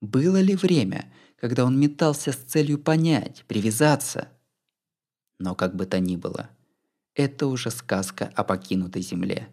Было 0.00 0.40
ли 0.40 0.54
время, 0.54 1.12
когда 1.36 1.64
он 1.64 1.78
метался 1.80 2.32
с 2.32 2.36
целью 2.36 2.78
понять, 2.78 3.44
привязаться? 3.48 4.28
Но 5.38 5.54
как 5.54 5.74
бы 5.74 5.86
то 5.86 5.98
ни 5.98 6.16
было, 6.16 6.50
это 7.14 7.46
уже 7.46 7.70
сказка 7.70 8.30
о 8.36 8.44
покинутой 8.44 9.02
земле. 9.02 9.48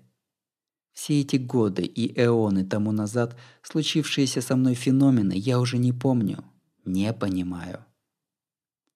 Все 0.96 1.20
эти 1.20 1.36
годы 1.36 1.84
и 1.84 2.20
эоны 2.20 2.66
тому 2.66 2.94
назад 2.94 3.38
случившиеся 3.62 4.42
со 4.42 4.56
мной 4.56 4.76
феномены 4.76 5.34
я 5.36 5.60
уже 5.60 5.78
не 5.78 5.92
помню, 5.92 6.44
не 6.86 7.14
понимаю. 7.14 7.86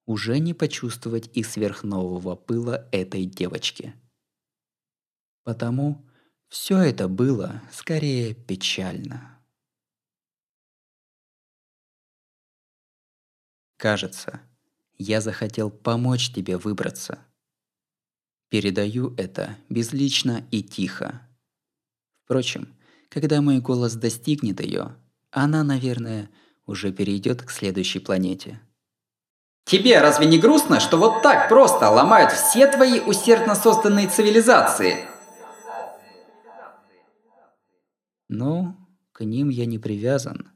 Уже 0.05 0.39
не 0.39 0.53
почувствовать 0.53 1.29
и 1.35 1.43
сверхнового 1.43 2.35
пыла 2.35 2.87
этой 2.93 3.25
девочки. 3.25 3.93
Потому 5.43 6.05
все 6.47 6.77
это 6.77 7.09
было 7.09 7.61
скорее 7.69 8.33
печально. 8.33 9.37
Кажется, 13.75 14.41
я 14.97 15.19
захотел 15.19 15.69
помочь 15.69 16.31
тебе 16.31 16.57
выбраться. 16.57 17.19
Передаю 18.47 19.13
это 19.15 19.57
безлично 19.67 20.47
и 20.49 20.63
тихо. 20.63 21.28
Впрочем, 22.29 22.75
когда 23.09 23.41
мой 23.41 23.57
голос 23.57 23.95
достигнет 23.95 24.61
ее, 24.61 24.95
она, 25.31 25.63
наверное, 25.63 26.29
уже 26.67 26.91
перейдет 26.91 27.41
к 27.41 27.49
следующей 27.49 27.97
планете. 27.97 28.61
Тебе 29.65 29.99
разве 29.99 30.27
не 30.27 30.37
грустно, 30.37 30.79
что 30.79 30.97
вот 30.97 31.23
так 31.23 31.49
просто 31.49 31.89
ломают 31.89 32.31
все 32.31 32.67
твои 32.67 32.99
усердно 32.99 33.55
созданные 33.55 34.07
цивилизации? 34.09 35.07
Ну, 38.27 38.75
к 39.11 39.21
ним 39.23 39.49
я 39.49 39.65
не 39.65 39.79
привязан. 39.79 40.51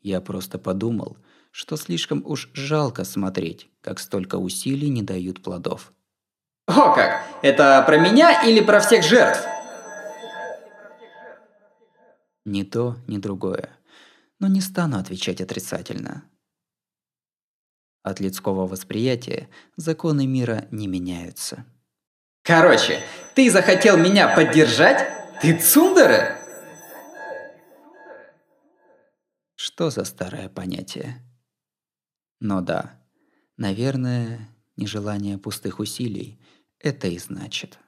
Я 0.00 0.20
просто 0.20 0.58
подумал, 0.58 1.18
что 1.52 1.76
слишком 1.76 2.20
уж 2.26 2.50
жалко 2.52 3.04
смотреть, 3.04 3.70
как 3.80 4.00
столько 4.00 4.38
усилий 4.38 4.88
не 4.88 5.02
дают 5.02 5.40
плодов. 5.40 5.92
О 6.66 6.92
как! 6.92 7.22
Это 7.42 7.80
про 7.86 7.96
меня 7.96 8.42
или 8.42 8.58
про 8.58 8.80
всех 8.80 9.04
жертв? 9.04 9.46
Ни 12.46 12.62
то, 12.62 12.96
ни 13.08 13.18
другое. 13.18 13.76
Но 14.38 14.46
не 14.46 14.60
стану 14.60 14.98
отвечать 14.98 15.40
отрицательно. 15.40 16.22
От 18.02 18.20
людского 18.20 18.68
восприятия 18.68 19.48
законы 19.74 20.28
мира 20.28 20.68
не 20.70 20.86
меняются. 20.86 21.66
Короче, 22.42 23.02
ты 23.34 23.50
захотел 23.50 23.96
меня 23.98 24.32
поддержать? 24.36 25.08
Ты 25.42 25.58
цундера? 25.58 26.38
Что 29.56 29.90
за 29.90 30.04
старое 30.04 30.48
понятие? 30.48 31.24
Но 32.38 32.60
да, 32.60 33.02
наверное, 33.56 34.48
нежелание 34.76 35.36
пустых 35.36 35.80
усилий 35.80 36.40
это 36.78 37.08
и 37.08 37.18
значит. 37.18 37.80